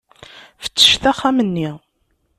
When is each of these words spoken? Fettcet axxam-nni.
Fettcet 0.63 1.03
axxam-nni. 1.11 1.69